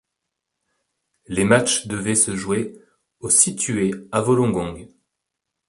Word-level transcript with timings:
Les 1.27 1.43
matchs 1.43 1.85
devaient 1.85 2.15
se 2.15 2.35
jouer 2.35 2.75
au 3.19 3.29
situé 3.29 3.93
à 4.11 4.23
Wollongong. 4.23 4.87